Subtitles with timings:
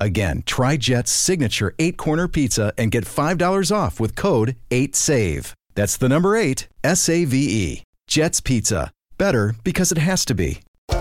[0.00, 5.52] Again, try Jet's signature eight corner pizza and get $5 off with code 8SAVE.
[5.74, 7.82] That's the number eight, S A V E.
[8.08, 8.90] Jet's Pizza.
[9.18, 10.62] Better because it has to be.
[10.88, 10.96] The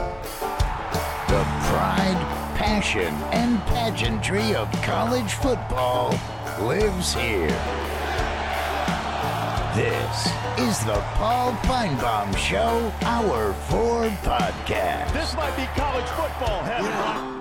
[1.70, 2.20] pride,
[2.56, 6.20] passion, and pageantry of college football
[6.62, 7.48] lives here.
[9.76, 10.26] This
[10.60, 15.14] is the Paul Finebaum Show, Hour 4 podcast.
[15.14, 17.39] This might be college football heaven.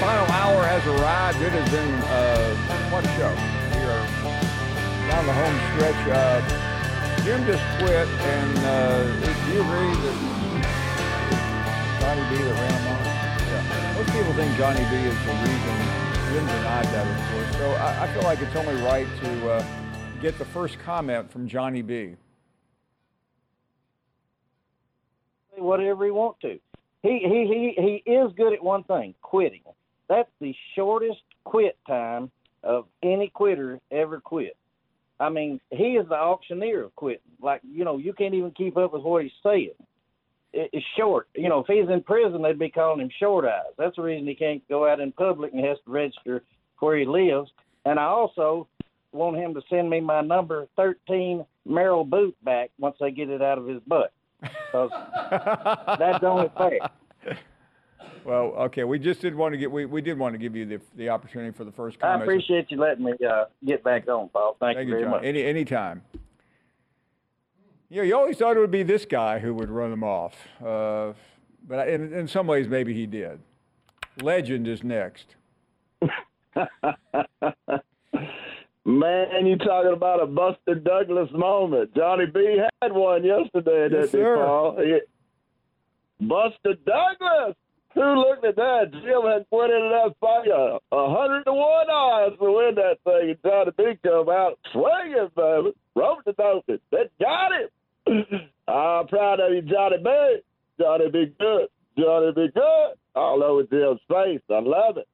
[0.00, 1.40] Final hour has arrived.
[1.40, 2.54] It has been uh,
[2.90, 3.30] what a show.
[3.78, 4.04] We are
[5.08, 6.02] down the home stretch.
[6.10, 6.42] Uh,
[7.22, 10.16] Jim just quit, and uh, do you agree that
[12.00, 13.00] Johnny B ran him?
[13.48, 13.94] Yeah.
[13.96, 15.74] Most people think Johnny B is the reason.
[16.32, 17.50] Jim denied that, of course.
[17.56, 19.64] So I, I feel like it's only right to uh,
[20.20, 22.16] get the first comment from Johnny B.
[25.56, 26.58] whatever he want to.
[27.02, 29.60] He he he he is good at one thing, quitting.
[30.08, 32.30] That's the shortest quit time
[32.62, 34.56] of any quitter ever quit.
[35.20, 37.20] I mean, he is the auctioneer of quitting.
[37.40, 39.70] Like, you know, you can't even keep up with what he's saying.
[40.52, 41.28] It's short.
[41.34, 43.72] You know, if he's in prison, they'd be calling him short eyes.
[43.76, 46.44] That's the reason he can't go out in public and has to register
[46.78, 47.50] where he lives.
[47.84, 48.68] And I also
[49.12, 53.42] want him to send me my number 13 Merrell boot back once they get it
[53.42, 54.12] out of his butt.
[54.70, 54.90] 'Cause
[55.98, 56.78] that's only fair.
[58.24, 60.64] Well, okay, we just did want to get we, we did want to give you
[60.66, 64.28] the the opportunity for the first I appreciate you letting me uh, get back on,
[64.30, 64.56] Paul.
[64.60, 65.10] Thank, Thank you you, very John.
[65.12, 65.24] much.
[65.24, 66.02] Any any time.
[67.90, 71.12] Yeah, you always thought it would be this guy who would run them off, uh,
[71.68, 73.38] but I- in in some ways maybe he did.
[74.22, 75.36] Legend is next.
[78.86, 81.94] Man, you talking about a Buster Douglas moment.
[81.94, 84.44] Johnny B had one yesterday, Yes, didn't he.
[84.44, 84.76] Paul?
[86.20, 87.56] Buster Douglas!
[87.94, 88.90] Who looked at that?
[88.90, 92.98] Jim had put into that fight a, a hundred to one odds to win that
[93.04, 95.72] thing, and Johnny B out swinging, baby.
[95.94, 96.80] Roped the open.
[96.90, 97.68] That got him.
[98.68, 100.10] I'm proud of you, Johnny B.
[100.80, 101.68] Johnny be good.
[101.96, 102.94] Johnny be good.
[103.14, 104.42] All over Jim's face.
[104.50, 105.08] I love it.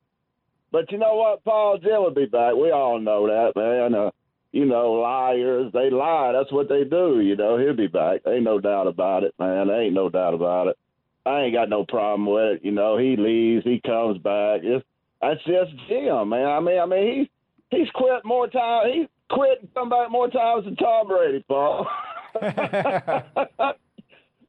[0.73, 1.79] But you know what, Paul?
[1.79, 2.55] Jim will be back.
[2.55, 3.95] We all know that, man.
[3.95, 4.11] Uh,
[4.53, 6.33] you know, liars, they lie.
[6.33, 7.21] That's what they do.
[7.21, 8.23] You know, he'll be back.
[8.27, 9.69] Ain't no doubt about it, man.
[9.71, 10.79] Ain't no doubt about it.
[11.27, 12.65] I ain't got no problem with it.
[12.65, 14.61] You know, he leaves, he comes back.
[14.63, 14.85] It's,
[15.21, 16.47] that's just Jim, man.
[16.47, 17.29] I mean, I mean,
[17.71, 18.93] he he's quit more times.
[18.95, 21.87] He's quit and come back more times than Tom Brady, Paul.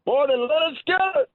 [0.06, 1.26] more than Lynyrd Skynyrd.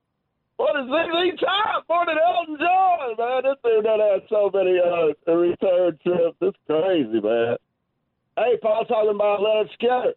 [0.59, 1.85] More than ZZ Top.
[1.89, 3.43] More than Elton John, man.
[3.45, 6.37] This dude done had so many uh, return trips.
[6.41, 7.57] It's crazy, man.
[8.37, 10.15] Hey, Paul, talking about Lynyrd Skynyrd.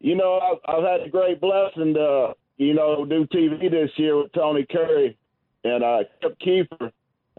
[0.00, 4.16] You know, I've, I've had the great blessing to, you know, do TV this year
[4.16, 5.16] with Tony Curry
[5.64, 6.90] and uh, Kip Keefer.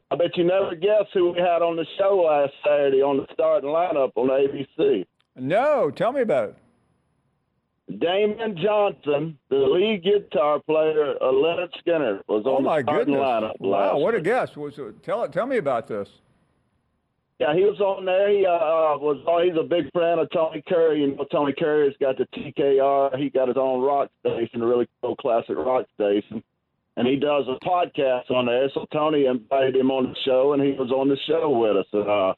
[0.09, 3.27] I bet you never guess who we had on the show last Saturday on the
[3.33, 5.05] starting lineup on ABC.
[5.35, 6.55] No, tell me about it.
[7.99, 13.13] Damon Johnson, the lead guitar player of Lynyrd Skynyrd, was Oh on my the starting
[13.13, 13.25] goodness!
[13.27, 14.57] lineup Wow, what a guess!
[14.57, 15.31] Was tell it?
[15.31, 16.09] tell me about this.
[17.39, 18.29] Yeah, he was on there.
[18.31, 19.23] He uh, uh, was.
[19.27, 21.01] Oh, he's a big fan of Tony Curry.
[21.01, 23.15] You know, Tony Curry's got the TKR.
[23.19, 26.41] He got his own rock station, a really cool classic rock station,
[26.95, 28.67] and he does a podcast on there.
[28.73, 31.85] So Tony invited him on the show, and he was on the show with us.
[31.93, 32.33] And uh,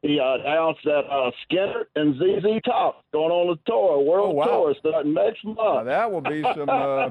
[0.00, 4.34] he uh, announced that uh, Skynyrd and ZZ Top going on the tour, world Oh,
[4.34, 4.44] wow.
[4.44, 5.58] tour, starting next month.
[5.58, 7.10] Now, that will be some uh,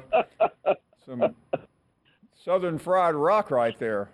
[1.06, 1.36] some
[2.44, 4.10] Southern fried rock right there.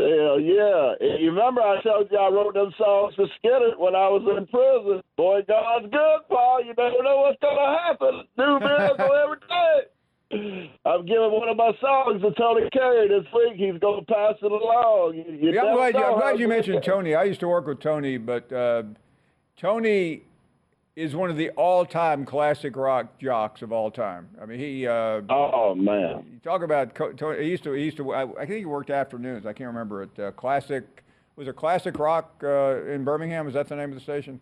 [0.00, 0.94] Hell yeah.
[1.00, 4.24] And You remember I told you I wrote them songs for Skynyrd when I was
[4.24, 5.02] in prison.
[5.16, 6.64] Boy, God's good, Paul.
[6.64, 8.24] You never know what's going to happen.
[8.38, 10.70] New miracle every day.
[10.86, 13.56] I'm giving one of my songs to Tony Curry this week.
[13.56, 15.14] He's going to pass it along.
[15.16, 17.14] You, you Yeah, I'm glad I'm glad you mentioned Tony.
[17.14, 18.84] I used to work with Tony, but uh,
[19.60, 20.22] Tony
[20.96, 24.28] is one of the all-time classic rock jocks of all time.
[24.40, 24.86] I mean, he.
[24.86, 26.24] Uh, Oh, man.
[26.32, 27.44] you talk about Tony.
[27.44, 27.72] He used to.
[27.72, 28.12] He used to.
[28.12, 29.46] I, I think he worked afternoons.
[29.46, 30.18] I can't remember it.
[30.18, 30.84] Uh, classic.
[31.36, 33.48] Was it Classic Rock uh, in Birmingham?
[33.48, 34.40] Is that the name of the station?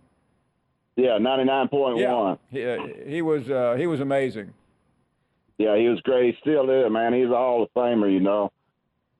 [0.96, 2.00] Yeah, 99.1.
[2.00, 3.48] Yeah, He, uh, he was.
[3.48, 4.52] Uh, he was amazing.
[5.58, 6.34] Yeah, he was great.
[6.34, 7.12] He still is, man.
[7.12, 8.50] He's a Hall of Famer, you know.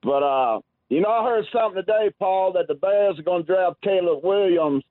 [0.03, 0.59] But uh,
[0.89, 4.23] you know, I heard something today, Paul, that the Bears are going to draft Caleb
[4.23, 4.83] Williams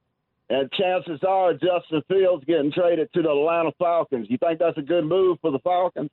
[0.50, 4.26] and chances are Justin Fields getting traded to the Atlanta Falcons.
[4.30, 6.10] You think that's a good move for the Falcons?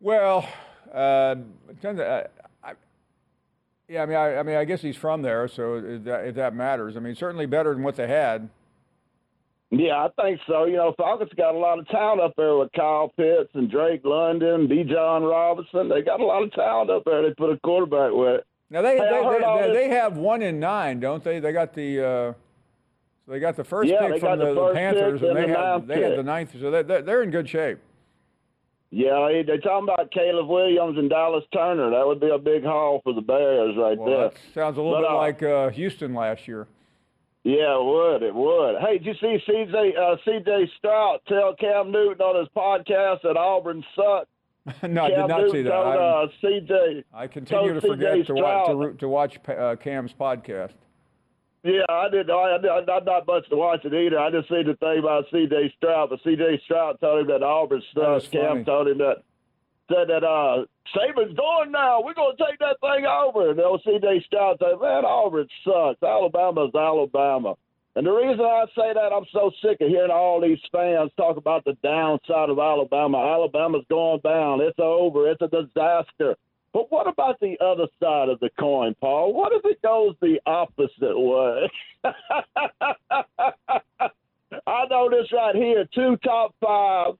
[0.00, 0.48] Well,
[0.92, 1.36] uh,
[1.84, 2.24] I,
[2.62, 2.72] I,
[3.88, 6.34] yeah, I mean, I, I, mean, I guess he's from there, so if that, if
[6.36, 8.48] that matters, I mean, certainly better than what they had.
[9.70, 10.64] Yeah, I think so.
[10.64, 14.00] You know, Falcons got a lot of talent up there with Kyle Pitts and Drake
[14.02, 15.90] London, Bijan Robinson.
[15.90, 17.22] They got a lot of talent up there.
[17.22, 18.42] They put a quarterback with.
[18.70, 21.38] Now they hey, they, they, they, have one in nine, don't they?
[21.38, 22.32] They got the uh,
[23.28, 25.58] so they got the first yeah, pick from the, the, Panthers, and, and they the
[25.58, 26.52] have they have the ninth.
[26.58, 27.78] So they, they're in good shape.
[28.90, 31.90] Yeah, they're talking about Caleb Williams and Dallas Turner.
[31.90, 34.30] That would be a big haul for the Bears right well, there.
[34.54, 36.68] Sounds a little but, bit uh, like uh, Houston last year.
[37.44, 38.22] Yeah, it would.
[38.22, 38.76] It would.
[38.80, 43.36] Hey, did you see CJ uh, CJ Stroud tell Cam Newton on his podcast that
[43.36, 44.30] Auburn sucked?
[44.88, 45.70] no, I did not Newton see that.
[45.70, 47.04] Told, uh, CJ.
[47.12, 50.72] I continue to forget to watch, to, to watch uh, Cam's podcast.
[51.64, 52.30] Yeah, I did.
[52.30, 54.18] I, I, I not much to watch it either.
[54.18, 55.74] I just seen the thing about C.J.
[55.76, 56.60] Stroud, but C.J.
[56.64, 58.28] Stroud told him that Auburn sucks.
[58.28, 59.22] Cam told him that
[59.88, 60.64] said that uh
[60.94, 62.00] Saban's going now.
[62.02, 63.50] We're gonna take that thing over.
[63.50, 64.24] And old C.J.
[64.26, 66.02] Stroud said, "Man, Auburn sucks.
[66.02, 67.56] Alabama's Alabama."
[67.96, 71.36] And the reason I say that, I'm so sick of hearing all these fans talk
[71.36, 73.18] about the downside of Alabama.
[73.18, 74.60] Alabama's going down.
[74.60, 75.28] It's over.
[75.28, 76.36] It's a disaster.
[76.72, 79.32] But what about the other side of the coin, Paul?
[79.32, 81.70] What if it goes the opposite way?
[84.66, 85.86] I know this right here.
[85.94, 87.14] Two top five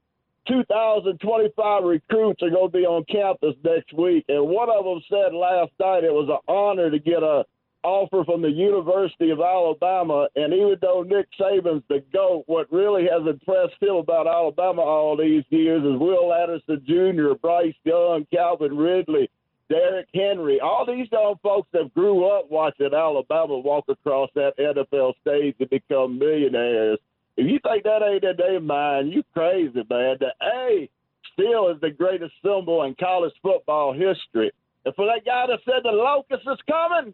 [0.49, 4.25] 2025 recruits are going to be on campus next week.
[4.29, 7.45] And one of them said last night it was an honor to get a
[7.85, 10.29] offer from the University of Alabama.
[10.37, 15.17] And even though Nick Saban's the GOAT, what really has impressed him about Alabama all
[15.17, 19.31] these years is Will Anderson Jr., Bryce Young, Calvin Ridley,
[19.69, 25.13] Derrick Henry, all these young folks that grew up watching Alabama walk across that NFL
[25.21, 26.99] stage to become millionaires.
[27.37, 30.17] If you think that ain't in their mind, you crazy, man.
[30.19, 30.89] The A
[31.33, 34.51] still is the greatest symbol in college football history.
[34.85, 37.13] And for that guy that said the locust is coming,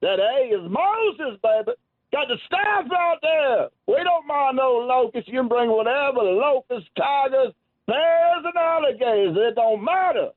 [0.00, 1.76] that A is Moses, baby.
[2.12, 3.68] Got the staff out there.
[3.86, 5.28] We don't mind no locusts.
[5.28, 7.52] You can bring whatever locusts, tigers,
[7.86, 9.36] bears, and alligators.
[9.38, 10.30] It don't matter.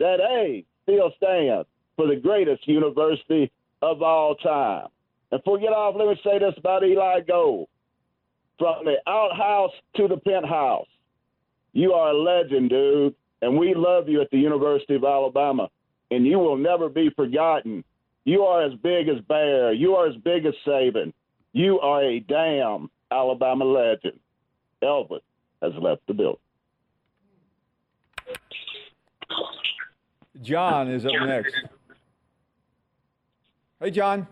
[0.00, 3.50] That A still stands for the greatest university
[3.82, 4.88] of all time.
[5.30, 7.68] And before we get off, let me say this about Eli Gold.
[8.58, 10.86] From the outhouse to the penthouse,
[11.72, 13.14] you are a legend, dude.
[13.42, 15.70] And we love you at the University of Alabama.
[16.10, 17.84] And you will never be forgotten.
[18.24, 19.72] You are as big as Bear.
[19.72, 21.12] You are as big as Saban.
[21.52, 24.18] You are a damn Alabama legend.
[24.82, 25.20] Elvis
[25.62, 26.38] has left the building.
[30.42, 31.54] John is up next.
[33.78, 34.26] Hey, John.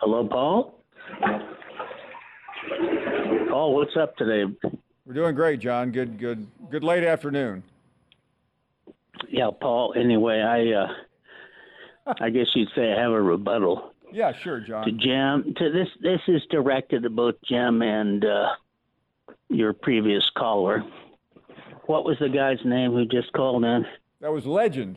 [0.00, 0.78] Hello, Paul.
[3.48, 4.52] Paul, what's up today?
[5.06, 5.90] We're doing great, John.
[5.90, 7.62] Good, good, good late afternoon.
[9.28, 9.94] Yeah, Paul.
[9.96, 13.92] Anyway, I, uh, I guess you'd say I have a rebuttal.
[14.12, 14.84] Yeah, sure, John.
[14.84, 18.48] To Jim, to this, this is directed to both Jim and uh,
[19.48, 20.84] your previous caller.
[21.86, 23.84] What was the guy's name who just called in?
[24.24, 24.96] That was Legend.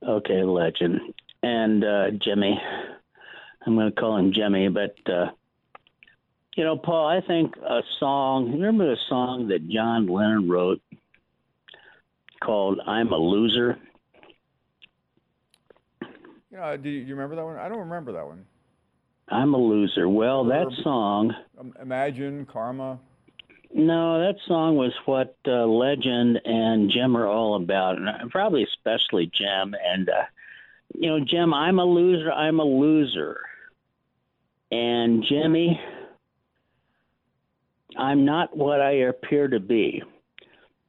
[0.00, 1.00] Okay, Legend.
[1.42, 2.56] And uh, Jimmy.
[3.66, 5.32] I'm going to call him Jimmy, but uh,
[6.54, 8.52] you know, Paul, I think a song.
[8.52, 10.80] Remember the song that John Lennon wrote
[12.40, 13.76] called "I'm a Loser."
[16.52, 17.56] Yeah, do you remember that one?
[17.56, 18.44] I don't remember that one.
[19.28, 20.08] I'm a loser.
[20.08, 21.34] Well, that song.
[21.82, 23.00] Imagine Karma.
[23.72, 29.30] No, that song was what uh, Legend and Jim are all about, and probably especially
[29.32, 29.74] Jim.
[29.86, 30.24] And uh,
[30.94, 32.32] you know, Jim, I'm a loser.
[32.32, 33.40] I'm a loser.
[34.72, 35.80] And Jimmy,
[37.96, 40.02] I'm not what I appear to be.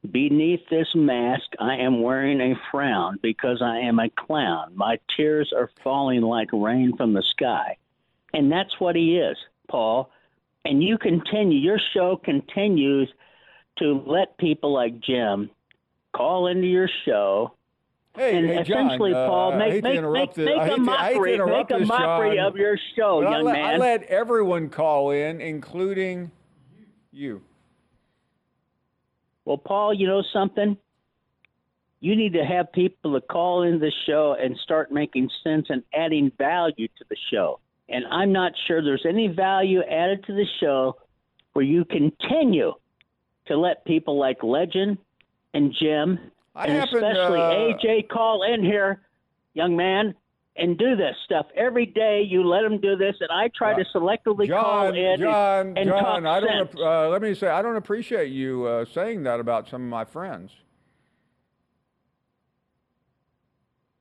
[0.09, 4.71] Beneath this mask, I am wearing a frown because I am a clown.
[4.75, 7.77] My tears are falling like rain from the sky.
[8.33, 10.11] And that's what he is, Paul
[10.65, 13.09] and you continue, your show continues
[13.77, 15.49] to let people like Jim
[16.15, 17.55] call into your show.
[18.15, 21.71] Hey, and hey, essentially, John, Paul, uh, make, make, make, make a to, mockery, make
[21.71, 23.65] a mockery John, of your show, young I let, man.
[23.65, 26.29] I let everyone call in, including
[27.11, 27.41] you.
[29.45, 30.77] Well, Paul, you know something?
[32.01, 35.83] You need to have people to call in the show and start making sense and
[35.93, 37.59] adding value to the show
[37.91, 40.97] and I'm not sure there's any value added to the show
[41.53, 42.73] where you continue
[43.47, 44.97] to let people like Legend
[45.53, 46.19] and Jim
[46.55, 49.01] I and happen, especially uh, AJ call in here,
[49.53, 50.15] young man.
[50.55, 52.23] and do this stuff every day.
[52.27, 55.77] You let them do this, and I try to selectively call John, in John, and,
[55.77, 56.69] and John, talk I don't.
[56.69, 56.79] sense.
[56.79, 60.05] Uh, let me say, I don't appreciate you uh, saying that about some of my
[60.05, 60.51] friends.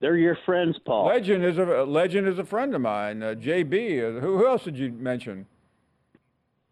[0.00, 1.06] They're your friends, Paul.
[1.06, 3.22] Legend is a legend is a friend of mine.
[3.22, 4.16] Uh, JB.
[4.16, 5.46] Uh, who, who else did you mention?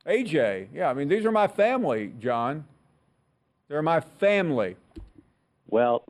[0.07, 0.69] AJ.
[0.73, 2.65] Yeah, I mean these are my family, John.
[3.69, 4.77] They're my family.
[5.69, 6.05] Well,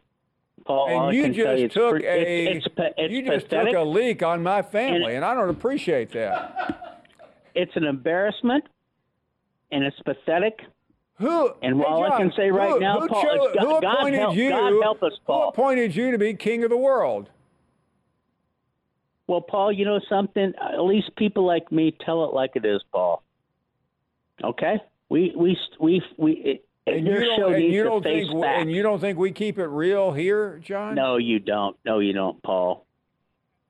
[0.65, 3.73] Paul, And you just took a it's, it's, you just pathetic.
[3.73, 6.85] took a leak on my family, and I don't appreciate that.
[7.55, 8.63] It's an embarrassment,
[9.73, 10.61] and it's pathetic.
[11.19, 11.51] Who?
[11.63, 13.85] And hey, all I John, can say right who- now, who Paul, cho- is God-
[13.85, 14.51] appointed help- you?
[14.51, 17.29] God help us, Who appointed you to be king of the world?
[19.27, 20.55] Well, Paul, you know something?
[20.61, 23.23] At least people like me tell it like it is, Paul.
[24.43, 24.81] Okay?
[25.09, 26.33] We we we we.
[26.33, 28.63] It, And you don't, and you don't face think facts.
[28.63, 30.95] and you don't think we keep it real here, John?
[30.95, 31.77] No, you don't.
[31.85, 32.87] No, you don't, Paul.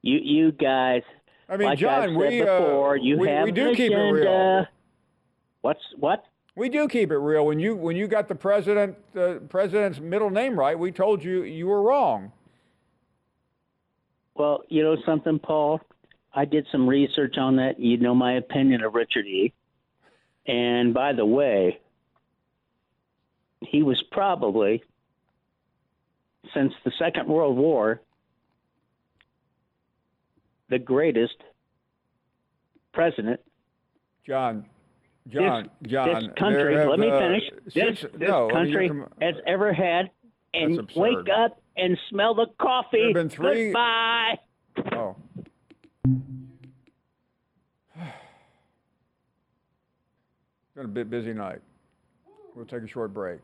[0.02, 1.02] You you guys.
[1.48, 3.74] I mean, like John, I've said we uh, before, you we, have we do an
[3.74, 4.66] keep it real.
[5.62, 6.24] What's what?
[6.58, 7.46] We do keep it real.
[7.46, 11.44] When you when you got the president the president's middle name right, we told you
[11.44, 12.32] you were wrong.
[14.34, 15.80] Well, you know something, Paul.
[16.34, 17.78] I did some research on that.
[17.78, 19.52] You know my opinion of Richard E.
[20.48, 21.78] And by the way,
[23.60, 24.82] he was probably
[26.52, 28.00] since the Second World War
[30.70, 31.36] the greatest
[32.92, 33.40] president
[34.26, 34.66] John,
[35.28, 36.08] John, John.
[36.24, 36.76] this country.
[36.76, 37.42] have, let me uh, finish.
[37.64, 40.10] This, since- this no, I mean, country com- has ever had.
[40.54, 42.96] And wake up and smell the coffee.
[42.98, 44.38] There have been three- Goodbye.
[44.92, 45.16] Oh.
[50.74, 51.60] Been a bit busy night.
[52.54, 53.40] We'll take a short break.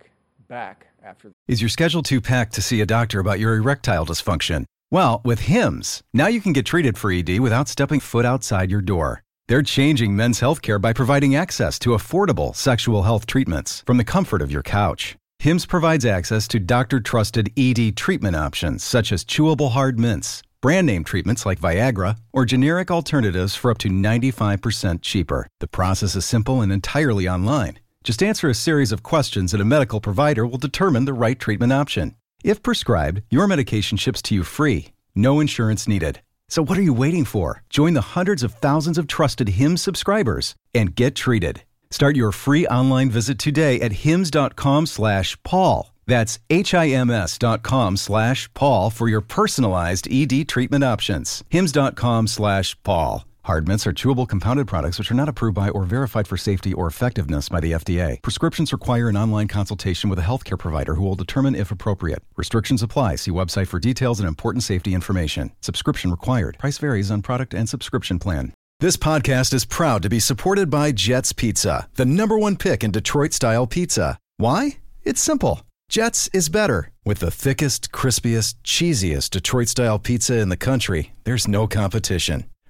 [0.49, 1.33] Back after.
[1.49, 4.65] Is your schedule too packed to see a doctor about your erectile dysfunction?
[4.91, 8.83] Well, with HIMS, now you can get treated for ED without stepping foot outside your
[8.83, 9.24] door.
[9.47, 14.41] They're changing men's healthcare by providing access to affordable sexual health treatments from the comfort
[14.41, 15.17] of your couch.
[15.39, 20.87] HIMS provides access to doctor trusted ED treatment options such as chewable hard mints, brand
[20.87, 25.47] name treatments like Viagra, or generic alternatives for up to 95% cheaper.
[25.61, 27.79] The process is simple and entirely online.
[28.03, 31.75] Just answer a series of questions and a medical provider will determine the right treatment
[31.75, 32.17] option.
[32.43, 36.23] If prescribed, your medication ships to you free, no insurance needed.
[36.49, 37.63] So what are you waiting for?
[37.71, 41.63] Join the hundreds of thousands of trusted HIMS subscribers and get treated.
[41.91, 45.93] Start your free online visit today at hims.com slash Paul.
[46.07, 51.45] That's H-I-M-S dot com slash Paul for your personalized ED treatment options.
[51.51, 53.25] hims.com slash Paul.
[53.45, 56.73] Hard mints are chewable compounded products which are not approved by or verified for safety
[56.73, 58.23] or effectiveness by the FDA.
[58.23, 62.23] Prescriptions require an online consultation with a healthcare provider who will determine if appropriate.
[62.37, 63.17] Restrictions apply.
[63.17, 65.53] See website for details and important safety information.
[65.61, 66.57] Subscription required.
[66.59, 68.55] Price varies on product and subscription plan.
[68.81, 72.93] This podcast is proud to be supported by Jets Pizza, the number one pick in
[72.93, 74.19] Detroit style pizza.
[74.39, 74.79] Why?
[75.03, 75.61] It's simple.
[75.91, 76.91] Jets is better.
[77.05, 82.47] With the thickest, crispiest, cheesiest Detroit style pizza in the country, there's no competition.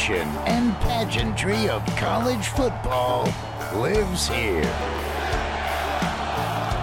[0.00, 3.24] And pageantry of college football
[3.74, 4.62] lives here.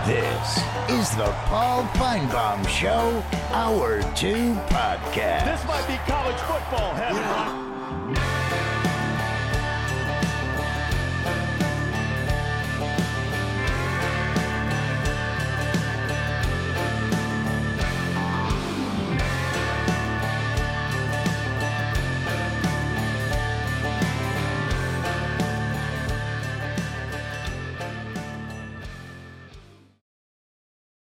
[0.06, 0.58] This
[0.90, 5.46] is the Paul Finebaum Show, Hour 2 podcast.
[5.46, 7.65] This might be college football heaven.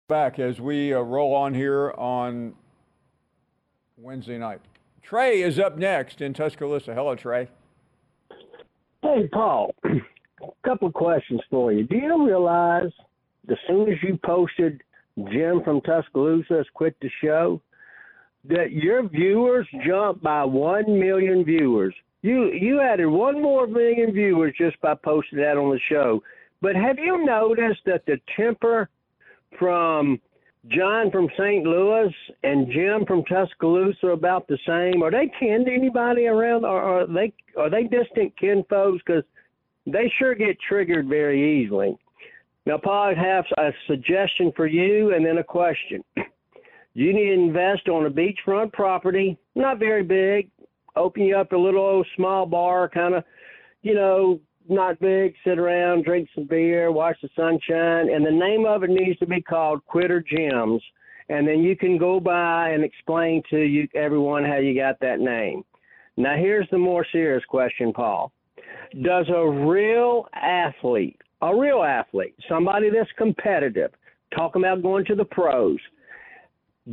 [0.07, 2.53] Back as we uh, roll on here on
[3.97, 4.61] Wednesday night.
[5.01, 6.93] Trey is up next in Tuscaloosa.
[6.93, 7.49] Hello, Trey.
[9.01, 9.89] Hey, Paul, a
[10.67, 11.85] couple of questions for you.
[11.85, 12.91] Do you realize
[13.51, 14.83] as soon as you posted
[15.33, 17.63] Jim from Tuscaloosa has quit the show,
[18.45, 21.95] that your viewers jumped by 1 million viewers?
[22.21, 26.23] You, you added one more million viewers just by posting that on the show.
[26.61, 28.91] But have you noticed that the temper
[29.59, 30.21] from
[30.69, 31.65] John from St.
[31.65, 35.03] Louis and Jim from Tuscaloosa about the same?
[35.03, 39.03] Are they kin to anybody around, or are they are they distant kin folks?
[39.07, 39.25] Because
[39.87, 41.97] they sure get triggered very easily.
[42.67, 46.03] Now, Paul, I have a suggestion for you, and then a question.
[46.97, 50.49] You need to invest on a beachfront property, not very big.
[50.95, 53.25] Open you up a little old small bar, kind of,
[53.83, 55.35] you know, not big.
[55.45, 59.27] Sit around, drink some beer, watch the sunshine, and the name of it needs to
[59.27, 60.81] be called Quitter Gyms.
[61.29, 65.21] And then you can go by and explain to you everyone how you got that
[65.21, 65.65] name.
[66.17, 68.31] Now, here's the more serious question, Paul.
[69.03, 73.91] Does a real athlete, a real athlete, somebody that's competitive,
[74.37, 75.79] talking about going to the pros,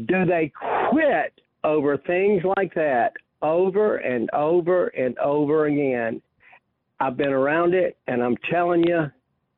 [0.06, 0.52] do they
[0.90, 6.22] quit over things like that over and over and over again?
[7.02, 9.12] I've been around it, and I'm telling you,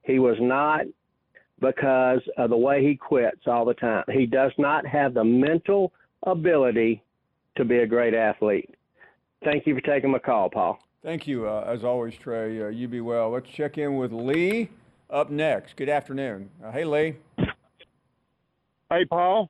[0.03, 0.85] he was not
[1.59, 4.05] because of the way he quits all the time.
[4.13, 5.91] He does not have the mental
[6.25, 7.03] ability
[7.57, 8.73] to be a great athlete.
[9.43, 10.79] Thank you for taking my call, Paul.
[11.03, 12.62] Thank you, uh, as always, Trey.
[12.63, 13.31] Uh, you be well.
[13.31, 14.69] Let's check in with Lee
[15.09, 15.75] up next.
[15.75, 16.50] Good afternoon.
[16.63, 17.15] Uh, hey, Lee.
[18.89, 19.50] Hey, Paul.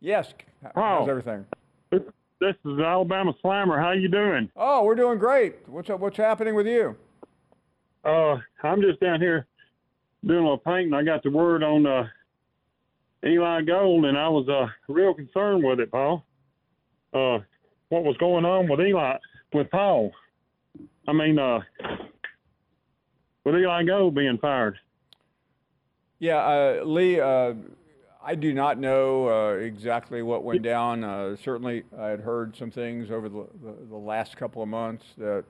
[0.00, 0.34] Yes.
[0.62, 1.08] How's Paul.
[1.08, 1.46] everything?
[2.40, 3.78] This is Alabama Slammer.
[3.78, 4.50] How you doing?
[4.56, 5.68] Oh, we're doing great.
[5.68, 6.00] What's up?
[6.00, 6.96] What's happening with you?
[8.02, 9.46] Uh, I'm just down here
[10.24, 10.94] doing a little painting.
[10.94, 12.08] I got the word on uh,
[13.26, 16.24] Eli Gold, and I was uh, real concerned with it, Paul.
[17.12, 17.40] Uh,
[17.90, 19.18] what was going on with Eli,
[19.52, 20.10] with Paul?
[21.06, 21.60] I mean, uh,
[23.44, 24.78] with Eli Gold being fired.
[26.20, 27.52] Yeah, uh, Lee, uh,
[28.22, 31.04] I do not know uh, exactly what went down.
[31.04, 35.04] Uh, certainly, I had heard some things over the, the, the last couple of months
[35.16, 35.44] that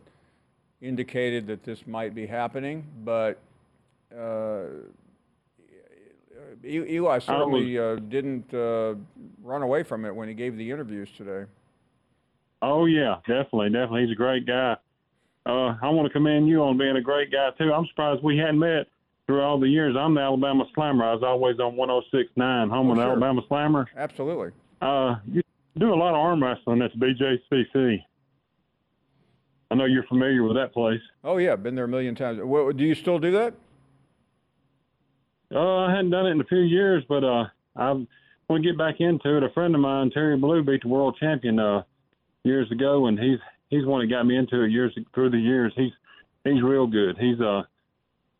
[0.80, 3.40] indicated that this might be happening, but
[4.16, 4.62] uh,
[6.64, 8.94] Eli certainly uh, didn't uh,
[9.42, 11.50] run away from it when he gave the interviews today.
[12.62, 14.02] Oh yeah, definitely, definitely.
[14.02, 14.76] He's a great guy.
[15.46, 17.72] Uh, I want to commend you on being a great guy too.
[17.72, 18.86] I'm surprised we hadn't met
[19.30, 19.94] through all the years.
[19.96, 21.04] I'm the Alabama Slammer.
[21.04, 23.10] I was always on 106.9, home Oh, of the sure.
[23.12, 23.86] Alabama Slammer.
[23.96, 24.50] Absolutely.
[24.82, 25.40] Uh, you
[25.78, 26.98] do a lot of arm wrestling at the
[27.54, 28.02] BJCC.
[29.70, 31.00] I know you're familiar with that place.
[31.22, 32.40] Oh yeah, been there a million times.
[32.42, 33.54] Well, do you still do that?
[35.54, 37.44] Uh, I hadn't done it in a few years, but uh,
[37.76, 38.08] I want
[38.50, 39.44] to get back into it.
[39.44, 41.82] A friend of mine, Terry Blue, beat the world champion uh,
[42.42, 43.38] years ago, and he's
[43.68, 45.72] he's one that got me into it years through the years.
[45.76, 45.92] He's
[46.42, 47.16] he's real good.
[47.16, 47.62] He's uh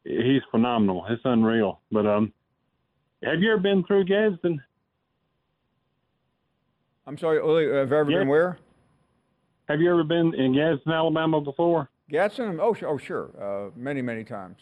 [0.05, 1.05] he's phenomenal.
[1.09, 1.81] It's unreal.
[1.91, 2.33] But um,
[3.23, 4.61] have you ever been through Gadsden?
[7.07, 8.19] I'm sorry, Lee, have you ever Yeah.
[8.21, 8.59] been where?
[9.69, 11.89] Have you ever been in Gadsden, Alabama before?
[12.09, 12.59] Gadsden?
[12.61, 12.89] Oh, sure.
[12.89, 13.31] Oh, sure.
[13.41, 14.57] Uh, many, many times.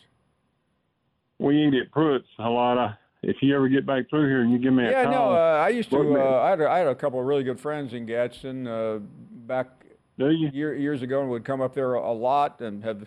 [1.38, 2.78] We eat at Pruitt's a lot.
[2.78, 5.12] I, if you ever get back through here and you give me a Yeah, call.
[5.12, 6.18] no, uh, I used to.
[6.20, 8.98] Uh, I, had a, I had a couple of really good friends in Gadsden uh,
[9.46, 9.68] back
[10.16, 13.06] year, years ago, and would come up there a, a lot, and have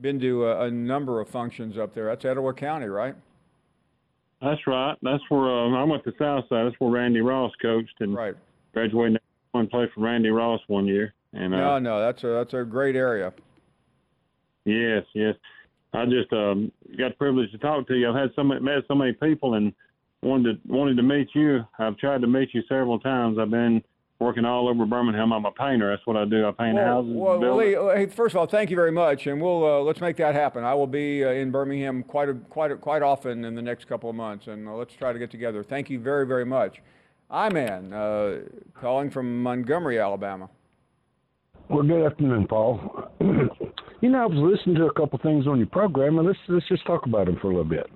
[0.00, 2.06] been to a, a number of functions up there.
[2.06, 3.14] That's Etowah County, right?
[4.40, 4.96] That's right.
[5.02, 6.66] That's where um, I went to Southside.
[6.66, 8.34] That's where Randy Ross coached and Right.
[8.74, 9.20] graduated
[9.54, 11.14] and played for Randy Ross one year.
[11.32, 13.32] And uh, No, no, that's a that's a great area.
[14.64, 15.34] yes, yes.
[15.94, 18.08] I just um, got the privilege to talk to you.
[18.08, 19.72] I've had so many, met so many people and
[20.22, 21.60] wanted to, wanted to meet you.
[21.78, 23.38] I've tried to meet you several times.
[23.38, 23.82] I've been
[24.22, 25.32] working all over Birmingham.
[25.32, 25.90] I'm a painter.
[25.90, 26.46] That's what I do.
[26.46, 27.12] I paint Well, houses.
[27.14, 27.56] well.
[27.56, 30.16] Lee, uh, hey, first of all, thank you very much, and we'll uh, let's make
[30.18, 30.64] that happen.
[30.64, 33.86] I will be uh, in Birmingham quite a, quite a, quite often in the next
[33.88, 35.62] couple of months, and uh, let's try to get together.
[35.62, 36.80] Thank you very very much.
[37.30, 38.40] Iman, uh,
[38.80, 40.50] calling from Montgomery, Alabama.
[41.68, 43.08] Well, good afternoon, Paul.
[43.20, 46.68] you know, I was listening to a couple things on your program, and let's let's
[46.68, 47.88] just talk about them for a little bit.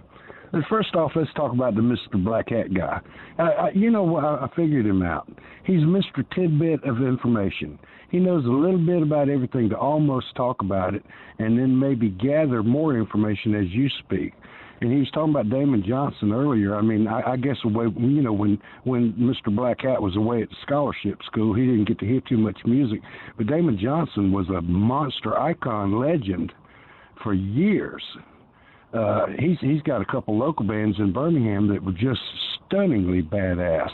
[0.69, 2.23] First off, let's talk about the Mr.
[2.23, 3.01] Black Hat guy.
[3.39, 5.29] I, I, you know, I, I figured him out.
[5.65, 6.25] He's Mr.
[6.35, 7.79] Tidbit of information.
[8.11, 11.05] He knows a little bit about everything to almost talk about it,
[11.39, 14.33] and then maybe gather more information as you speak.
[14.81, 16.77] And he was talking about Damon Johnson earlier.
[16.77, 19.55] I mean, I, I guess the you know when when Mr.
[19.55, 23.01] Black Hat was away at scholarship school, he didn't get to hear too much music.
[23.39, 26.53] But Damon Johnson was a monster icon legend
[27.23, 28.03] for years.
[28.93, 32.21] Uh, he's he's got a couple local bands in Birmingham that were just
[32.67, 33.91] stunningly badass.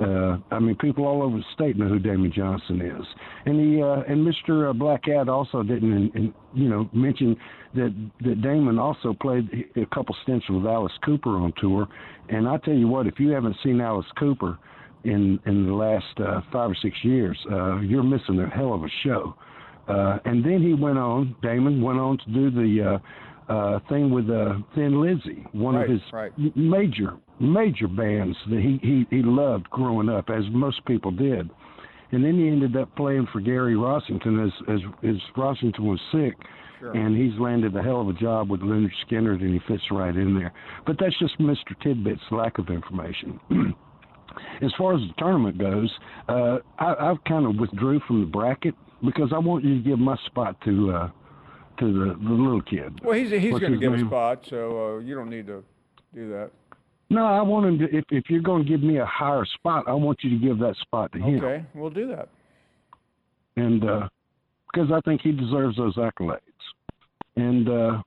[0.00, 3.04] Uh, I mean, people all over the state know who Damon Johnson is,
[3.46, 4.70] and he uh, and Mr.
[4.70, 7.36] uh, Black Cat also didn't, in, in, you know, mention
[7.74, 11.88] that that Damon also played a couple stints with Alice Cooper on tour.
[12.28, 14.56] And I tell you what, if you haven't seen Alice Cooper
[15.04, 18.84] in in the last uh, five or six years, uh, you're missing a hell of
[18.84, 19.34] a show.
[19.88, 21.34] Uh, and then he went on.
[21.42, 22.98] Damon went on to do the uh,
[23.52, 26.32] uh, thing with uh, Thin Lizzy, one Right, of his right.
[26.56, 31.50] major major bands that he, he, he loved growing up, as most people did.
[32.12, 36.34] And then he ended up playing for Gary Rossington as as, as Rossington was sick.
[36.78, 36.92] Sure.
[36.96, 40.16] And he's landed a hell of a job with Lynyrd Skynyrd, and he fits right
[40.16, 40.52] in there.
[40.84, 41.78] But that's just Mr.
[41.80, 43.38] Tidbit's lack of information.
[44.62, 45.90] as far as the tournament goes,
[46.28, 49.98] uh, I, I've kind of withdrew from the bracket because I want you to give
[49.98, 51.10] my spot to uh,
[51.78, 53.00] to the, the little kid.
[53.02, 55.62] Well, he's he's going to give a spot, so uh, you don't need to
[56.14, 56.50] do that.
[57.10, 57.96] No, I want him to.
[57.96, 60.58] If if you're going to give me a higher spot, I want you to give
[60.60, 61.44] that spot to him.
[61.44, 62.28] Okay, we'll do that.
[63.56, 64.08] and uh,
[64.72, 66.38] because I think he deserves those accolades.
[67.36, 68.02] And uh,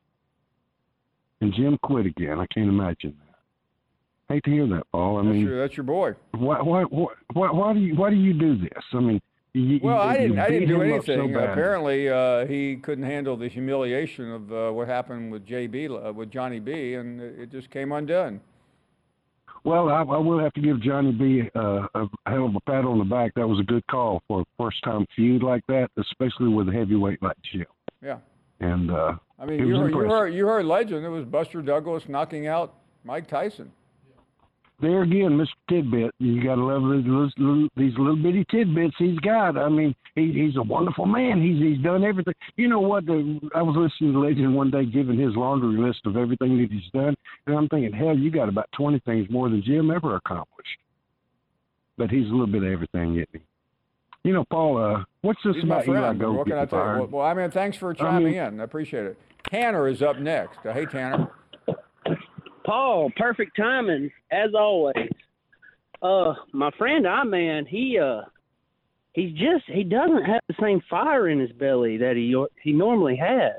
[1.41, 2.39] and Jim quit again.
[2.39, 4.33] I can't imagine that.
[4.33, 5.17] Hate to hear that, Paul.
[5.17, 6.13] I That's mean, your, that's your boy.
[6.31, 8.83] why, why, why, why, why do you, why do you do this?
[8.93, 9.21] I mean,
[9.55, 10.39] you, Well, you, I didn't.
[10.39, 11.35] I didn't do up so anything.
[11.35, 16.31] Apparently, uh, he couldn't handle the humiliation of uh, what happened with JB, uh, with
[16.31, 18.41] Johnny B, and it just came undone.
[19.63, 22.85] Well, I, I will have to give Johnny B uh, a hell of a pat
[22.85, 23.33] on the back.
[23.35, 26.71] That was a good call for a first time feud like that, especially with a
[26.71, 27.65] heavyweight like Jim.
[28.03, 28.17] Yeah.
[28.59, 31.05] And uh, I mean, you heard, you heard you heard legend.
[31.05, 33.71] It was Buster Douglas knocking out Mike Tyson.
[34.81, 35.47] There again, Mr.
[35.69, 37.05] Tidbit, you got to love these
[37.39, 39.57] little, these little bitty tidbits he's got.
[39.57, 41.41] I mean, he, he's a wonderful man.
[41.41, 42.33] He's he's done everything.
[42.57, 43.05] You know what?
[43.05, 46.71] The, I was listening to Legend one day giving his laundry list of everything that
[46.71, 47.15] he's done,
[47.47, 50.77] and I'm thinking, hell, you got about 20 things more than Jim ever accomplished.
[51.97, 53.39] But he's a little bit of everything, isn't he?
[54.25, 56.13] You know, Paul, uh, what's this He's about Eli.
[56.15, 56.85] Gold What can I tell you?
[56.85, 56.97] fired?
[56.99, 58.59] Well, well, I mean, thanks for I chiming mean- in.
[58.59, 59.19] I appreciate it.
[59.49, 60.57] Tanner is up next.
[60.65, 61.29] Uh, hey, Tanner.
[62.65, 65.09] Paul, perfect timing as always.
[66.01, 68.21] Uh, my friend iMan, he uh,
[69.13, 73.15] he's just he doesn't have the same fire in his belly that he he normally
[73.15, 73.53] has.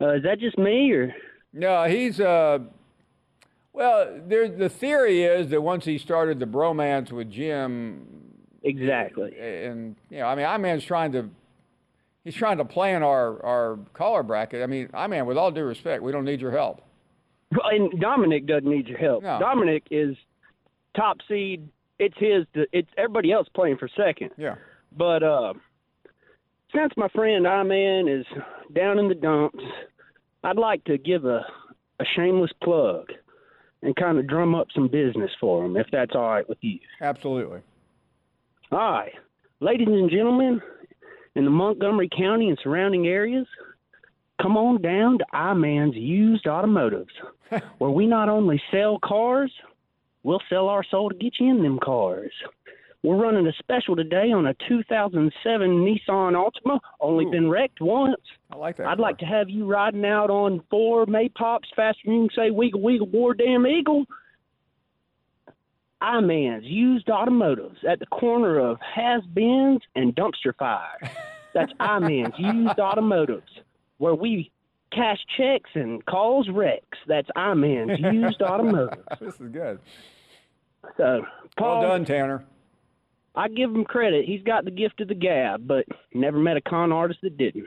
[0.00, 1.14] Uh, is that just me or?
[1.52, 2.60] No, he's uh.
[3.72, 4.48] Well, there.
[4.48, 8.06] The theory is that once he started the bromance with Jim,
[8.62, 11.28] exactly, and you know, I mean, iMan's trying to.
[12.24, 14.62] He's trying to plan our our caller bracket.
[14.62, 16.82] I mean, iMan, with all due respect, we don't need your help.
[17.52, 19.22] Well, and Dominic doesn't need your help.
[19.22, 19.38] No.
[19.40, 20.16] Dominic is
[20.96, 21.68] top seed.
[21.98, 22.46] It's his.
[22.54, 24.30] To, it's everybody else playing for second.
[24.36, 24.54] Yeah.
[24.96, 25.54] But uh,
[26.74, 28.26] since my friend iMan is
[28.74, 29.62] down in the dumps,
[30.44, 31.44] I'd like to give a
[32.00, 33.06] a shameless plug
[33.82, 36.78] and kind of drum up some business for him, if that's all right with you.
[37.00, 37.60] Absolutely.
[38.72, 39.12] All right,
[39.60, 40.60] ladies and gentlemen,
[41.34, 43.46] in the Montgomery County and surrounding areas,
[44.40, 47.12] come on down to iMan's Used Automotives,
[47.78, 49.52] where we not only sell cars,
[50.22, 52.32] we'll sell our soul to get you in them cars.
[53.02, 58.20] We're running a special today on a 2007 Nissan Altima, only been wrecked once.
[58.50, 58.88] I like that.
[58.88, 62.50] I'd like to have you riding out on four Maypops faster than you can say
[62.50, 64.04] wiggle wiggle war damn eagle.
[66.02, 71.10] iMan's used automotives at the corner of Has Beens and Dumpster Fire.
[71.54, 73.50] That's iMan's used automotives,
[74.00, 74.50] where we
[74.92, 76.98] cash checks and calls wrecks.
[77.06, 79.02] That's iMan's used automotives.
[79.20, 79.78] this is good.
[80.96, 81.24] So,
[81.58, 82.44] Paul, Well done, Tanner.
[83.36, 84.24] I give him credit.
[84.24, 85.84] He's got the gift of the gab, but
[86.14, 87.66] never met a con artist that didn't.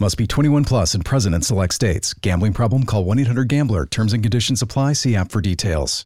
[0.00, 2.14] Must be 21 plus and present in select states.
[2.14, 2.84] Gambling problem?
[2.84, 3.86] Call 1 800 Gambler.
[3.86, 4.94] Terms and conditions apply.
[4.94, 6.04] See app for details.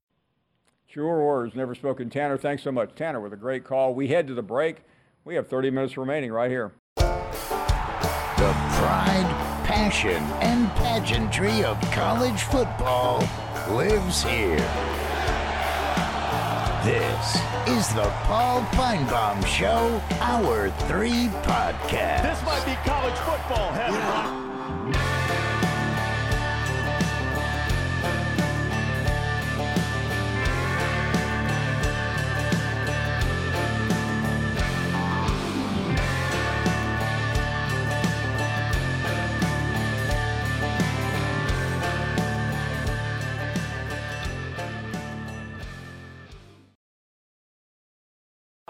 [0.87, 2.11] Sure words, never spoken.
[2.11, 2.95] Tanner, thanks so much.
[2.95, 3.95] Tanner with a great call.
[3.95, 4.83] We head to the break.
[5.25, 6.73] We have 30 minutes remaining right here.
[6.97, 7.05] The
[8.77, 13.27] pride, passion, and pageantry of college football
[13.71, 15.08] lives here.
[16.85, 17.35] This
[17.67, 21.11] is the Paul Finebaum Show, Hour 3
[21.43, 22.23] podcast.
[22.23, 24.48] This might be college football heaven.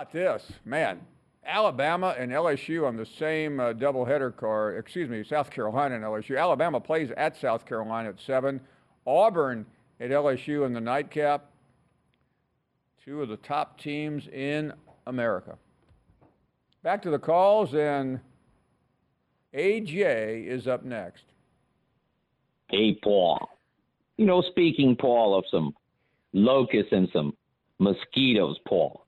[0.09, 1.01] About this, man.
[1.47, 4.77] Alabama and LSU on the same uh, doubleheader car.
[4.77, 6.39] Excuse me, South Carolina and LSU.
[6.39, 8.61] Alabama plays at South Carolina at seven.
[9.07, 9.67] Auburn
[10.01, 11.51] at LSU in the nightcap.
[13.05, 14.73] Two of the top teams in
[15.07, 15.57] America.
[16.83, 18.21] Back to the calls, and
[19.55, 21.25] AJ is up next.
[22.71, 23.49] Hey, Paul.
[24.17, 25.75] You know, speaking, Paul, of some
[26.33, 27.35] locusts and some
[27.79, 29.05] mosquitoes, Paul.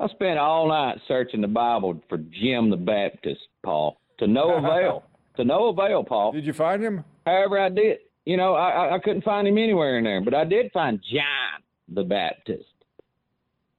[0.00, 5.04] I spent all night searching the Bible for Jim the Baptist, Paul, to no avail.
[5.36, 6.32] to no avail, Paul.
[6.32, 7.04] Did you find him?
[7.26, 7.98] However, I did.
[8.24, 11.62] You know, I, I couldn't find him anywhere in there, but I did find John
[11.88, 12.64] the Baptist.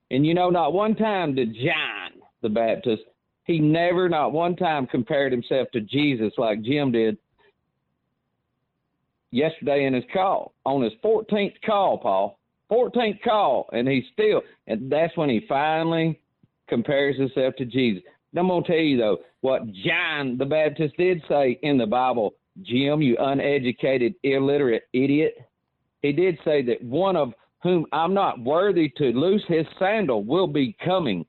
[0.10, 3.04] And you know, not one time did John the Baptist,
[3.44, 7.18] he never, not one time, compared himself to Jesus like Jim did
[9.32, 12.39] yesterday in his call, on his 14th call, Paul.
[12.72, 16.20] 14th call, and he still, and that's when he finally
[16.68, 18.04] compares himself to Jesus.
[18.38, 22.36] I'm going to tell you, though, what John the Baptist did say in the Bible,
[22.62, 25.36] Jim, you uneducated, illiterate idiot.
[26.02, 30.48] He did say that one of whom I'm not worthy to loose his sandal will
[30.48, 31.26] be coming.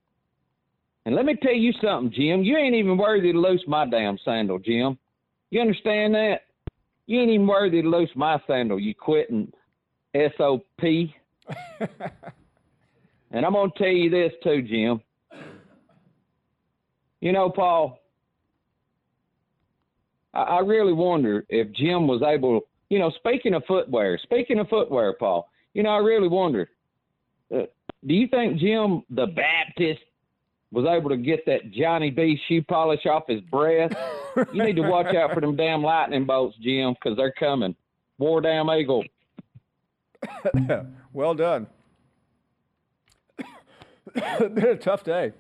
[1.06, 2.42] And let me tell you something, Jim.
[2.42, 4.98] You ain't even worthy to loose my damn sandal, Jim.
[5.50, 6.42] You understand that?
[7.06, 9.52] You ain't even worthy to loose my sandal, you quitting
[10.36, 10.84] SOP.
[13.30, 15.00] and I'm going to tell you this too, Jim.
[17.20, 17.98] You know, Paul,
[20.32, 24.68] I, I really wonder if Jim was able, you know, speaking of footwear, speaking of
[24.68, 26.70] footwear, Paul, you know, I really wonder,
[27.54, 27.62] uh,
[28.06, 30.00] do you think Jim the Baptist
[30.72, 33.92] was able to get that Johnny B shoe polish off his breath?
[34.52, 37.74] you need to watch out for them damn lightning bolts, Jim, because they're coming.
[38.18, 39.04] War damn eagle.
[41.12, 41.66] well done.
[44.14, 45.32] been a tough day.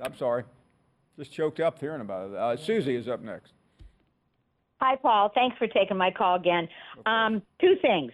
[0.00, 0.44] I'm sorry.
[1.18, 2.36] Just choked up hearing about it.
[2.36, 3.52] Uh, Susie is up next.
[4.80, 5.30] Hi, Paul.
[5.34, 6.68] Thanks for taking my call again.
[7.06, 8.12] Um, two things.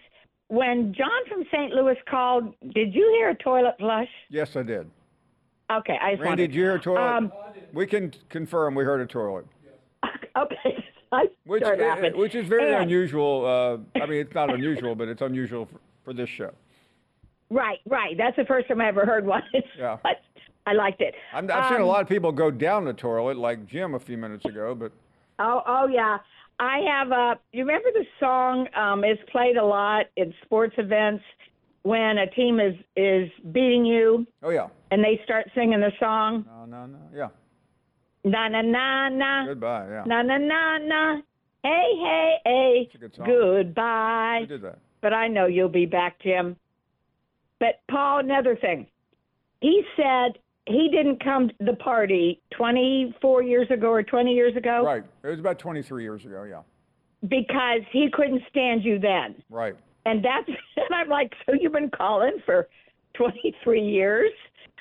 [0.49, 1.73] When John from St.
[1.73, 4.09] Louis called, did you hear a toilet flush?
[4.29, 4.91] Yes, I did.
[5.73, 7.01] Okay, I just Randy, did you hear a toilet?
[7.01, 7.33] Um,
[7.73, 9.47] we can confirm we heard a toilet.
[10.37, 10.85] okay.
[11.13, 13.45] I Which, sure it which is very And- unusual.
[13.97, 16.51] Uh, I mean, it's not unusual, but it's unusual for, for this show.
[17.51, 18.17] Right, right.
[18.17, 19.43] That's the first time I ever heard one.
[19.79, 19.97] Yeah.
[20.03, 20.21] but
[20.67, 21.15] I liked it.
[21.33, 23.99] I'm, I've seen a Um, lot of people go down the toilet, like Jim a
[23.99, 24.93] few minutes ago, but
[25.39, 26.19] Oh, oh yeah.
[26.59, 27.39] I have a.
[27.53, 28.69] You remember the song?
[28.77, 31.25] Um, it's played a lot in sports events
[31.83, 36.45] when a team is is beating you oh yeah, and they start singing the song.
[36.47, 37.29] no, no, no, yeah.
[38.25, 39.47] Na na na na.
[39.47, 40.03] Goodbye, yeah.
[40.07, 41.21] Na na na na.
[41.65, 42.83] Hey hey hey.
[42.85, 43.25] It's a good song.
[43.27, 44.39] Goodbye.
[44.43, 44.79] Who did that?
[45.03, 46.57] But I know you'll be back, Jim.
[47.59, 48.87] But Paul, another thing.
[49.61, 54.83] He said he didn't come to the party 24 years ago or 20 years ago
[54.85, 55.05] Right.
[55.23, 56.45] It was about 23 years ago.
[56.45, 56.63] Yeah.
[57.29, 59.43] because he couldn't stand you then.
[59.51, 59.75] Right.
[60.07, 62.69] And that's and I'm like, so you've been calling for
[63.15, 64.31] 23 years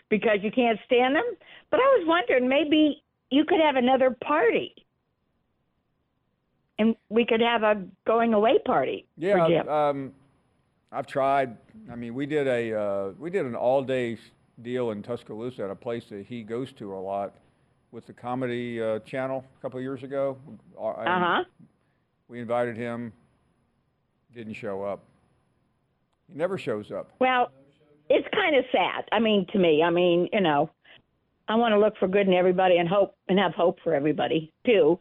[0.09, 1.23] because you can't stand him?
[1.71, 4.73] But I was wondering maybe you could have another party.
[6.79, 9.47] And we could have a going away party for Yeah.
[9.47, 9.69] Jim.
[9.69, 10.13] Um,
[10.91, 11.55] I've tried.
[11.91, 14.17] I mean, we did a uh, we did an all day
[14.63, 17.35] deal in Tuscaloosa at a place that he goes to a lot
[17.91, 20.37] with the comedy uh, channel a couple of years ago.
[20.79, 21.43] Uh Uh-huh.
[22.27, 23.11] We invited him.
[24.33, 25.03] Didn't show up.
[26.27, 27.11] He never shows up.
[27.19, 27.51] Well,
[28.09, 29.05] it's kind of sad.
[29.11, 30.69] I mean, to me, I mean, you know,
[31.47, 34.51] I want to look for good in everybody and hope and have hope for everybody
[34.65, 34.99] too.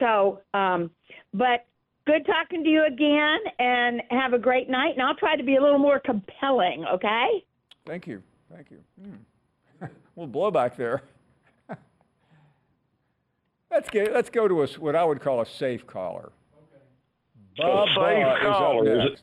[0.00, 0.90] So, um,
[1.32, 1.64] but
[2.06, 4.94] good talking to you again, and have a great night.
[4.94, 6.84] And I'll try to be a little more compelling.
[6.86, 7.44] Okay?
[7.86, 8.22] Thank you.
[8.54, 8.78] Thank you.
[9.02, 9.86] Hmm.
[10.14, 11.02] we'll blow back there.
[13.70, 16.32] let's get let's go to a, s- what I would call a safe caller.
[17.56, 19.08] Bob safe Baugh is caller, is it?
[19.10, 19.22] next.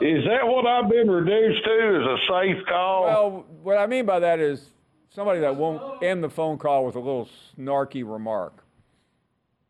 [0.00, 2.00] Is that what I've been reduced to?
[2.00, 3.04] Is a safe call?
[3.04, 4.70] Well, what I mean by that is
[5.10, 8.61] somebody that won't end the phone call with a little snarky remark.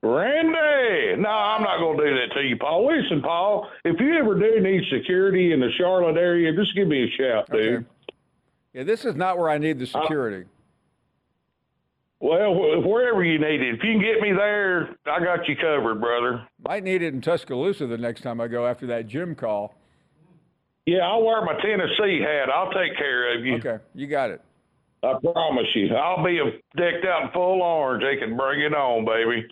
[0.03, 2.87] Randy, no, I'm not going to do that to you, Paul.
[2.89, 7.05] Listen, Paul, if you ever do need security in the Charlotte area, just give me
[7.05, 7.87] a shout, dude.
[8.73, 10.49] Yeah, this is not where I need the uh, security.
[12.19, 15.55] Well, wh- wherever you need it, if you can get me there, I got you
[15.55, 16.49] covered, brother.
[16.67, 19.75] Might need it in Tuscaloosa the next time I go after that Jim call.
[20.87, 22.49] Yeah, I'll wear my Tennessee hat.
[22.51, 23.55] I'll take care of you.
[23.57, 24.41] Okay, you got it.
[25.05, 25.95] I promise you.
[25.95, 26.39] I'll be
[26.77, 28.03] decked out in full orange.
[28.03, 29.47] They can bring it on, baby.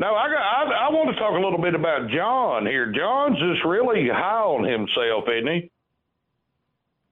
[0.00, 0.40] No, I got.
[0.40, 2.90] I, I want to talk a little bit about John here.
[2.90, 5.70] John's just really high on himself, isn't he?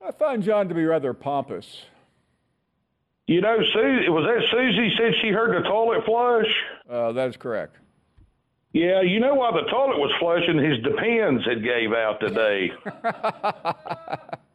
[0.03, 1.83] I find John to be rather pompous.
[3.27, 6.47] You know, Susie, was that Susie said she heard the toilet flush?
[6.89, 7.77] Uh, that is correct.
[8.73, 10.57] Yeah, you know why the toilet was flushing?
[10.57, 12.73] His depends had gave out today.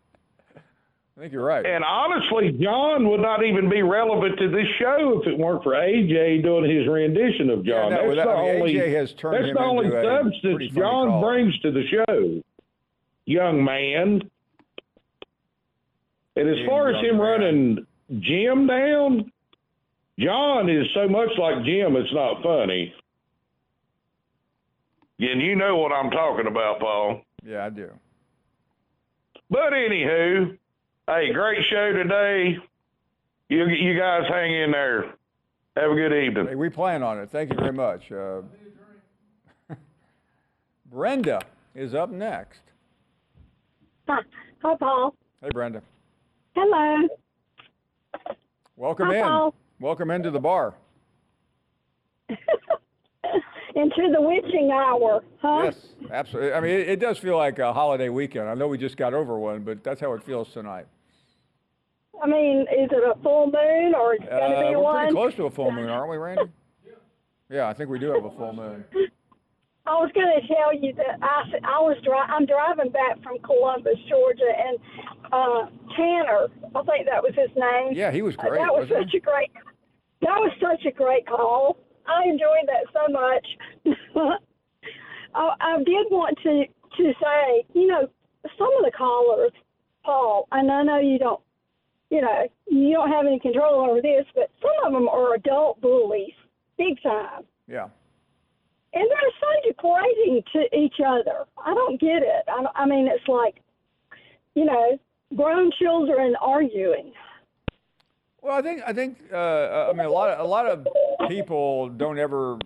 [1.15, 1.63] I think you're right.
[1.63, 5.73] And honestly, John would not even be relevant to this show if it weren't for
[5.73, 7.91] AJ doing his rendition of Yeah, John.
[7.91, 11.21] no, that's the I mean, only, AJ has turned that's the only substance John caller.
[11.34, 12.41] brings to the show,
[13.26, 14.21] young man.
[16.36, 17.21] And as far as him man.
[17.21, 17.88] running
[18.19, 19.32] Jim down,
[20.17, 22.91] John is so much like Jim, it's not funny.
[25.19, 27.21] And you know what I'm talking about, Paul.
[27.45, 27.89] Yeah, I do.
[29.49, 30.58] But anywho,
[31.07, 32.57] hey, great show today.
[33.49, 35.13] You you guys hang in there.
[35.75, 36.47] Have a good evening.
[36.47, 37.29] Hey, we plan on it.
[37.31, 38.11] Thank you very much.
[38.11, 38.41] Uh,
[40.91, 41.41] Brenda
[41.75, 42.61] is up next.
[44.07, 44.21] Hi,
[44.61, 45.15] Hi, Paul.
[45.41, 45.81] Hey, Brenda.
[46.55, 47.07] Hello.
[48.77, 49.23] Welcome Hi, in.
[49.23, 49.55] Paul.
[49.79, 50.75] Welcome into the bar.
[53.75, 55.63] Into the witching hour, huh?
[55.63, 55.75] Yes,
[56.13, 56.54] absolutely.
[56.54, 58.47] I mean, it, it does feel like a holiday weekend.
[58.47, 60.86] I know we just got over one, but that's how it feels tonight.
[62.23, 64.82] I mean, is it a full moon or is it going to Uh, be we're
[64.82, 64.97] one?
[64.99, 66.43] pretty close to a full moon, aren't we, Randy?
[67.49, 68.86] Yeah, I think we do have a full moon.
[69.86, 73.38] I was going to tell you that I, I was dri- I'm driving back from
[73.39, 74.78] Columbus, Georgia, and
[75.34, 75.65] uh,
[75.97, 77.91] Tanner, I think that was his name.
[77.91, 79.52] Yeah, he was Uh, great, that was such a great.
[80.21, 81.76] That was such a great call.
[82.08, 83.45] I enjoyed that so much.
[85.36, 86.65] I, I did want to
[86.98, 88.08] to say, you know,
[88.58, 89.52] some of the callers,
[90.04, 91.41] Paul, and I know you don't,
[92.10, 95.82] you know, you don't have any control over this, but some of them are adult
[95.82, 96.34] bullies,
[96.78, 97.43] big time.
[97.67, 97.88] Yeah.
[98.93, 101.46] And they're so degrading to each other.
[101.58, 102.43] I don't get it.
[102.48, 103.56] I, I mean, it's like,
[104.54, 105.00] you know,
[105.36, 107.12] grown children arguing.
[108.43, 110.86] Well, I think I think uh, I mean a lot of a lot of
[111.30, 112.60] people don't ever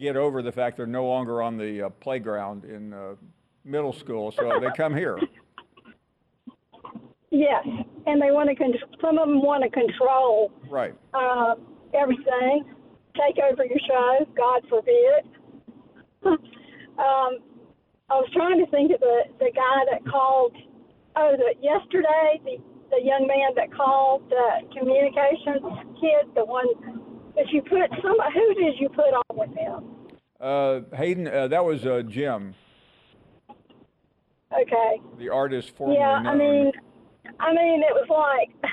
[0.00, 3.14] get over the fact they're no longer on the uh, playground in uh,
[3.64, 5.18] middle school, so they come here.
[7.30, 7.64] Yes,
[8.06, 8.56] and they want to.
[8.56, 10.94] Con- some of them want to control Right.
[11.14, 11.54] uh,
[11.94, 12.64] everything,
[13.14, 14.26] take over your show.
[14.36, 15.22] God forbid.
[16.26, 17.38] um,
[18.10, 20.56] I was trying to think of the the guy that called.
[21.16, 22.56] Oh, the yesterday the
[22.90, 25.62] the young man that called the communications
[26.00, 26.66] kid, the one
[27.40, 28.16] that you put some.
[28.34, 29.84] Who did you put on with him?
[30.40, 32.54] Uh, Hayden, uh, that was uh, Jim,
[34.52, 35.00] Okay.
[35.18, 36.26] the artist formerly Yeah, known.
[36.26, 36.72] I mean,
[37.38, 38.72] I mean, it was like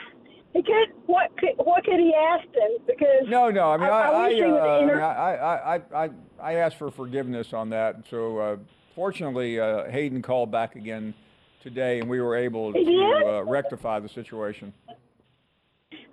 [0.54, 0.90] he could.
[1.06, 2.78] What could what could he ask him?
[2.88, 3.72] Because no, no.
[3.72, 6.10] I mean, I, I, wish he would uh, I, mean, inter- I, I, I, I,
[6.42, 8.04] I asked for forgiveness on that.
[8.10, 8.58] So uh,
[8.96, 11.14] fortunately, uh, Hayden called back again
[11.62, 13.24] today, and we were able He to did?
[13.28, 14.74] uh, rectify the situation.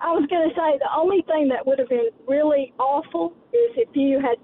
[0.00, 3.70] I was going to say the only thing that would have been really awful is
[3.76, 4.36] if you had,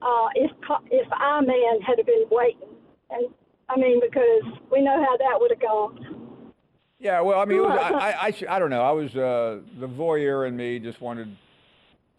[0.00, 0.50] uh, if
[0.90, 2.68] if iMan had been waiting,
[3.10, 3.26] and
[3.68, 6.52] I mean because we know how that would have gone.
[6.98, 8.82] Yeah, well, I mean, it was, I, I, I, sh- I don't know.
[8.82, 11.36] I was uh, the voyeur in me just wanted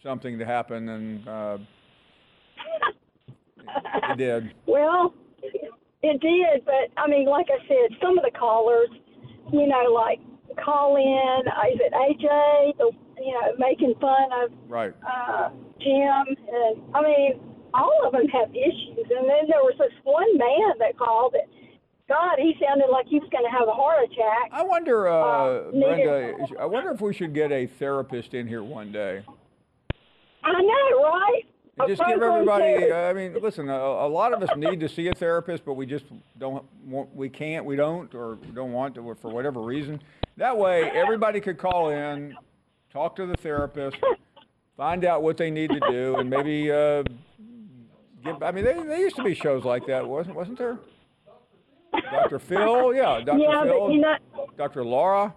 [0.03, 1.57] something to happen, and uh,
[4.09, 4.53] it did.
[4.67, 5.13] Well,
[6.01, 8.89] it did, but I mean, like I said, some of the callers,
[9.53, 10.19] you know, like
[10.63, 11.47] call in.
[11.47, 12.77] Uh, is it AJ?
[12.77, 14.93] The you know making fun of Right.
[15.05, 15.49] uh,
[15.79, 17.39] Jim, and I mean,
[17.73, 18.97] all of them have issues.
[19.09, 21.49] And then there was this one man that called it.
[22.09, 24.49] God, he sounded like he was going to have a heart attack.
[24.51, 26.05] I wonder, uh, needed-
[26.37, 26.61] Brenda.
[26.61, 29.23] I wonder if we should get a therapist in here one day.
[30.43, 31.43] I know, right?
[31.87, 32.63] Just give everybody.
[32.63, 32.93] therapist.
[32.93, 33.69] I mean, listen.
[33.69, 36.05] A, a lot of us need to see a therapist, but we just
[36.37, 36.63] don't.
[36.85, 37.65] Want, we can't.
[37.65, 39.99] We don't, or don't want to, for whatever reason.
[40.37, 42.35] That way, everybody could call in,
[42.91, 43.97] talk to the therapist,
[44.77, 47.03] find out what they need to do, and maybe uh,
[48.23, 48.43] give.
[48.43, 50.77] I mean, there, there used to be shows like that, wasn't wasn't there?
[52.11, 52.39] Dr.
[52.39, 53.39] Phil, yeah, Dr.
[53.39, 54.15] Yeah, Phil, but you know,
[54.57, 54.83] Dr.
[54.83, 55.33] Laura.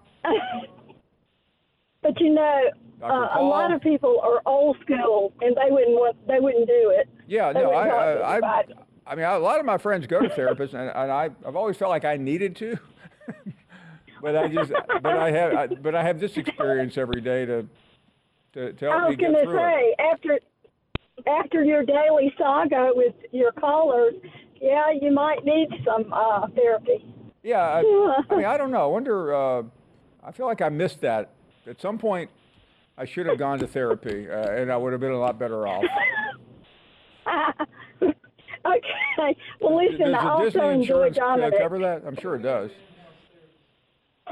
[2.02, 2.62] but you know,
[3.00, 3.12] Dr.
[3.12, 6.92] uh, a lot of people are old school, and they wouldn't want, they wouldn't do
[6.96, 7.08] it.
[7.26, 8.62] Yeah, They no, I I, I.
[9.08, 11.76] I mean, a lot of my friends go to therapists, and, and I, I've always
[11.76, 12.76] felt like I needed to,
[14.22, 17.66] but I just, but I have, I, but I have this experience every day to,
[18.54, 19.60] to, to help I was going to through it.
[19.62, 20.40] say after
[21.26, 24.14] after your daily saga with your callers,
[24.60, 27.04] yeah, you might need some uh, therapy.
[27.42, 27.78] Yeah, I,
[28.30, 28.82] I mean, I don't know.
[28.82, 29.34] I wonder.
[29.34, 29.62] Uh,
[30.24, 31.30] I feel like I missed that.
[31.66, 32.28] At some point,
[32.98, 35.66] I should have gone to therapy, uh, and I would have been a lot better
[35.66, 35.84] off.
[38.02, 39.36] okay.
[39.60, 42.02] Well, listen, Does I also enjoy insurance uh, cover that?
[42.06, 42.70] I'm sure it does.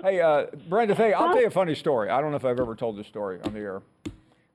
[0.03, 2.11] Hey, uh, Brenda, hey, I'll tell you a funny story.
[2.11, 3.83] I don't know if I've ever told this story on the air.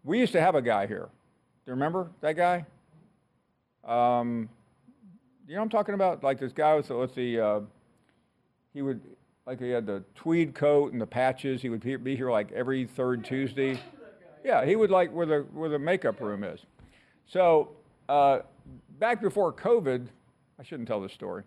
[0.04, 1.08] We used to have a guy here.
[1.08, 2.66] Do you remember that guy?
[3.86, 4.50] Um,
[5.48, 6.24] you know what I'm talking about?
[6.24, 7.60] Like this guy with the, with the uh,
[8.74, 9.02] he would,
[9.48, 11.62] like he had the tweed coat and the patches.
[11.62, 13.80] He would be here like every third Tuesday.
[14.50, 16.60] Yeah, he would like where the where the makeup room is.
[17.28, 17.70] So
[18.10, 18.40] uh,
[18.98, 20.08] back before COVID,
[20.60, 21.44] I shouldn't tell this story.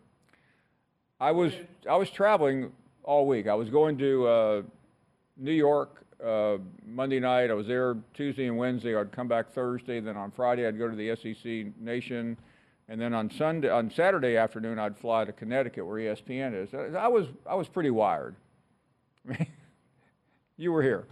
[1.19, 1.53] I was
[1.91, 2.71] I was traveling
[3.03, 3.49] all week.
[3.49, 4.63] I was going to uh,
[5.37, 7.51] New York uh, Monday night.
[7.51, 8.95] I was there Tuesday and Wednesday.
[8.95, 9.99] I'd come back Thursday.
[9.99, 12.37] Then on Friday, I'd go to the SEC Nation,
[12.89, 16.73] and then on Sunday, on Saturday afternoon, I'd fly to Connecticut, where ESPN is.
[16.95, 18.37] I was I was pretty wired.
[20.57, 21.09] you were here.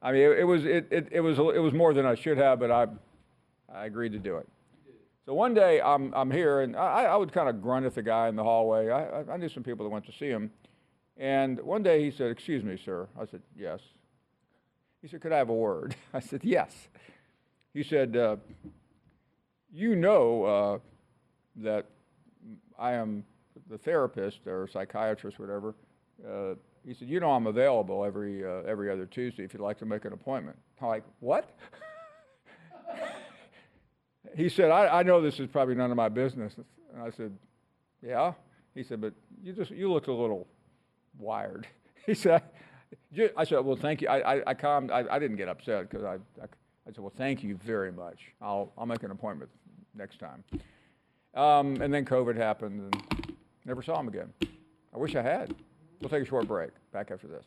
[0.00, 2.38] I mean, it, it was it, it, it was it was more than I should
[2.38, 2.86] have, but I
[3.72, 4.48] I agreed to do it.
[5.26, 8.02] So one day I'm I'm here, and I, I would kind of grunt at the
[8.02, 8.88] guy in the hallway.
[8.90, 10.50] I, I- knew some people that went to see him,
[11.16, 13.80] and one day he said, "Excuse me, sir." I said, "Yes."
[15.02, 16.88] He said, "Could I have a word?" I said, "Yes."
[17.74, 18.36] He said, uh,
[19.72, 20.78] "You know uh,
[21.56, 21.86] that
[22.78, 23.24] I am
[23.68, 25.74] the therapist or psychiatrist, whatever."
[26.26, 26.54] Uh,
[26.86, 29.86] he said, "You know I'm available every uh, every other Tuesday if you'd like to
[29.86, 31.50] make an appointment." I'm like, "What?"
[34.36, 36.54] he said, I, I know this is probably none of my business.
[36.92, 37.36] And I said,
[38.02, 38.32] Yeah.
[38.74, 40.46] He said, But you just you looked a little
[41.18, 41.66] wired.
[42.06, 42.42] He said,
[43.36, 44.08] I said, Well, thank you.
[44.08, 44.90] I, I, I calmed.
[44.90, 48.32] I, I didn't get upset because I, I, I said, Well, thank you very much.
[48.40, 49.50] I'll, I'll make an appointment
[49.94, 50.42] next time.
[51.34, 54.32] Um, and then COVID happened and never saw him again.
[54.94, 55.54] I wish I had.
[56.00, 56.70] We'll take a short break.
[56.92, 57.44] Back after this.